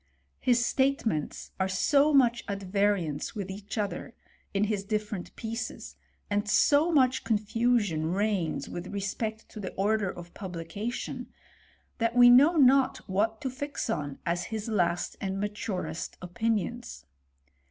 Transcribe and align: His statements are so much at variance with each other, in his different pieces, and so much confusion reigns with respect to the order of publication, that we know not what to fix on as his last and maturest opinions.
His 0.39 0.65
statements 0.65 1.51
are 1.59 1.67
so 1.67 2.11
much 2.11 2.43
at 2.47 2.63
variance 2.63 3.35
with 3.35 3.51
each 3.51 3.77
other, 3.77 4.15
in 4.51 4.63
his 4.63 4.83
different 4.83 5.35
pieces, 5.35 5.95
and 6.27 6.49
so 6.49 6.91
much 6.91 7.23
confusion 7.23 8.07
reigns 8.11 8.67
with 8.67 8.87
respect 8.87 9.47
to 9.49 9.59
the 9.59 9.73
order 9.75 10.09
of 10.09 10.33
publication, 10.33 11.27
that 11.99 12.15
we 12.15 12.31
know 12.31 12.55
not 12.55 13.07
what 13.07 13.41
to 13.41 13.49
fix 13.51 13.91
on 13.91 14.17
as 14.25 14.45
his 14.45 14.67
last 14.67 15.17
and 15.21 15.39
maturest 15.39 16.17
opinions. 16.19 17.05